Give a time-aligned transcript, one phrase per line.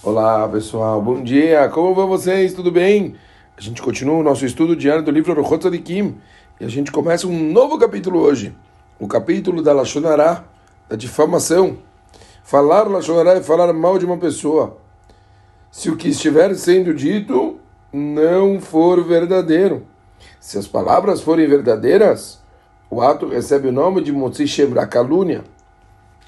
[0.00, 2.54] Olá pessoal, bom dia, como vão vocês?
[2.54, 3.16] Tudo bem?
[3.56, 6.14] A gente continua o nosso estudo diário do livro Rochot Tzadikim
[6.60, 8.54] e a gente começa um novo capítulo hoje,
[9.00, 10.44] o capítulo da Lachonará,
[10.88, 11.78] da difamação.
[12.44, 14.78] Falar Lachonará é falar mal de uma pessoa.
[15.68, 17.58] Se o que estiver sendo dito
[17.92, 19.84] não for verdadeiro.
[20.38, 22.40] Se as palavras forem verdadeiras,
[22.88, 25.42] o ato recebe o nome de Motzi Shebra, calúnia.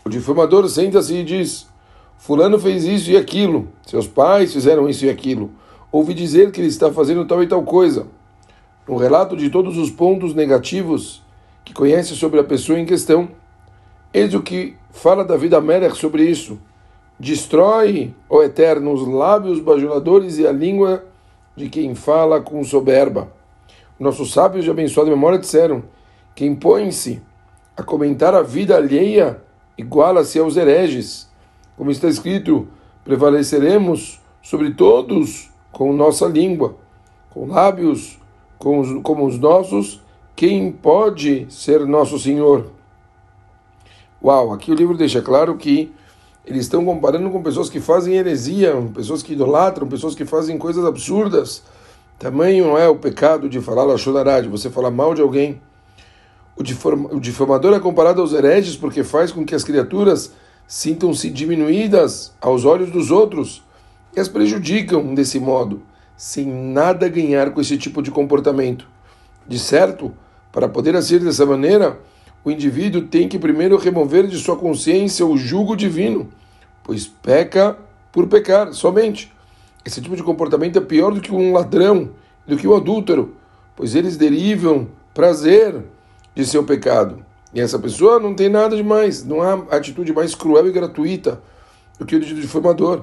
[0.04, 1.70] O difamador senta-se e diz
[2.20, 5.50] Fulano fez isso e aquilo, seus pais fizeram isso e aquilo.
[5.90, 8.08] Ouvi dizer que ele está fazendo tal e tal coisa.
[8.86, 11.22] No relato de todos os pontos negativos
[11.64, 13.30] que conhece sobre a pessoa em questão,
[14.12, 16.58] eis o que fala David Amelech sobre isso.
[17.18, 21.02] Destrói, ó Eterno, os lábios bajuladores e a língua
[21.56, 23.32] de quem fala com soberba.
[23.98, 25.82] Nossos sábios de abençoada memória disseram:
[26.34, 27.22] quem põe-se
[27.74, 29.40] a comentar a vida alheia
[29.78, 31.29] iguala-se aos hereges
[31.80, 32.68] como está escrito,
[33.02, 36.76] prevaleceremos sobre todos com nossa língua,
[37.30, 38.18] com lábios
[38.58, 39.98] com os, como os nossos,
[40.36, 42.70] quem pode ser nosso Senhor?
[44.22, 45.90] Uau, aqui o livro deixa claro que
[46.44, 50.84] eles estão comparando com pessoas que fazem heresia, pessoas que idolatram, pessoas que fazem coisas
[50.84, 51.62] absurdas.
[52.18, 55.58] Tamanho é o pecado de falar lachonará, de você falar mal de alguém.
[56.54, 60.30] O difamador é comparado aos hereges porque faz com que as criaturas
[60.70, 63.60] sintam-se diminuídas aos olhos dos outros
[64.16, 65.82] e as prejudicam desse modo,
[66.16, 68.86] sem nada ganhar com esse tipo de comportamento.
[69.48, 70.14] De certo,
[70.52, 71.98] para poder agir dessa maneira,
[72.44, 76.28] o indivíduo tem que primeiro remover de sua consciência o jugo divino,
[76.84, 77.76] pois peca
[78.12, 79.32] por pecar somente.
[79.84, 82.10] Esse tipo de comportamento é pior do que um ladrão,
[82.46, 83.34] do que o adúltero,
[83.74, 85.82] pois eles derivam prazer
[86.32, 87.26] de seu pecado.
[87.52, 91.40] E essa pessoa não tem nada de mais, não há atitude mais cruel e gratuita
[91.98, 93.02] do que o de difamador.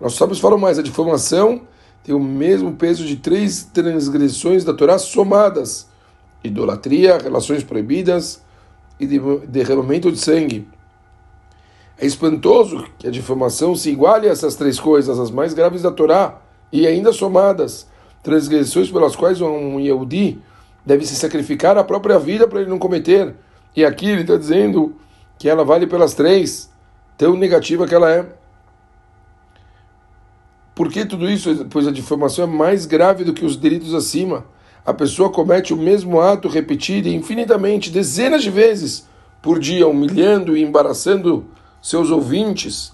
[0.00, 1.62] Nossos sábios falam mais, a difamação
[2.04, 5.88] tem o mesmo peso de três transgressões da Torá somadas:
[6.42, 8.42] idolatria, relações proibidas
[9.00, 9.06] e
[9.46, 10.68] derramamento de sangue.
[11.98, 15.90] É espantoso que a difamação se iguale a essas três coisas, as mais graves da
[15.90, 17.86] Torá, e ainda somadas,
[18.22, 20.40] transgressões pelas quais um Yehudi
[20.84, 23.34] deve se sacrificar a própria vida para ele não cometer
[23.76, 24.94] e aqui ele está dizendo
[25.38, 26.70] que ela vale pelas três,
[27.18, 28.26] tão negativa que ela é.
[30.74, 31.66] Por que tudo isso?
[31.70, 34.44] Pois a difamação é mais grave do que os delitos acima.
[34.84, 39.06] A pessoa comete o mesmo ato repetido infinitamente, dezenas de vezes
[39.40, 41.46] por dia, humilhando e embaraçando
[41.82, 42.92] seus ouvintes,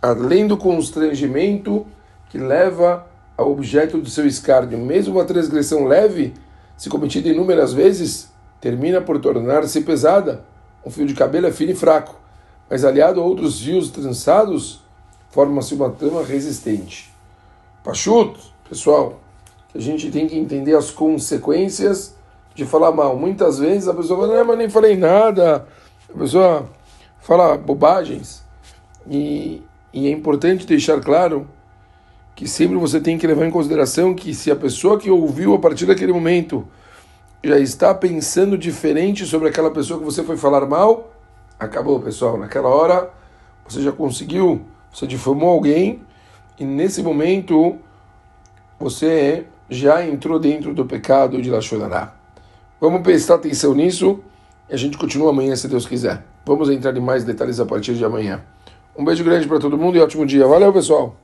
[0.00, 1.86] além do constrangimento
[2.28, 3.06] que leva
[3.36, 4.78] ao objeto do seu escárnio.
[4.78, 6.34] Mesmo uma transgressão leve,
[6.76, 8.31] se cometida inúmeras vezes,
[8.62, 10.44] termina por tornar-se pesada.
[10.86, 12.14] Um fio de cabelo é fino e fraco,
[12.70, 14.80] mas aliado a outros fios trançados,
[15.30, 17.12] forma-se uma trama resistente.
[17.82, 19.20] Pachuto, pessoal,
[19.74, 22.14] a gente tem que entender as consequências
[22.54, 23.16] de falar mal.
[23.16, 25.66] Muitas vezes a pessoa fala, não, mas nem falei nada,
[26.08, 26.70] a pessoa
[27.18, 28.44] fala bobagens.
[29.10, 29.60] E,
[29.92, 31.48] e é importante deixar claro
[32.36, 35.58] que sempre você tem que levar em consideração que se a pessoa que ouviu a
[35.58, 36.64] partir daquele momento
[37.44, 41.12] já está pensando diferente sobre aquela pessoa que você foi falar mal,
[41.58, 42.38] acabou, pessoal.
[42.38, 43.10] Naquela hora
[43.66, 46.02] você já conseguiu, você difamou alguém
[46.58, 47.76] e nesse momento
[48.78, 52.14] você já entrou dentro do pecado de Lachonará.
[52.80, 54.20] Vamos prestar atenção nisso
[54.68, 56.24] e a gente continua amanhã, se Deus quiser.
[56.44, 58.42] Vamos entrar em mais detalhes a partir de amanhã.
[58.96, 60.46] Um beijo grande para todo mundo e ótimo dia.
[60.46, 61.16] Valeu, pessoal!